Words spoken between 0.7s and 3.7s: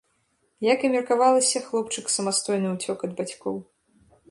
Як і меркавалася, хлопчык самастойна ўцёк ад бацькоў.